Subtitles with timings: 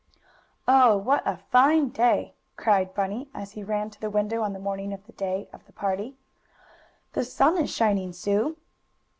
[0.67, 4.57] "Oh, what a fine day!" cried Bunny, as he ran to the window on the
[4.59, 6.17] morning of the day of the party.
[7.13, 8.57] "The sun is shining, Sue!"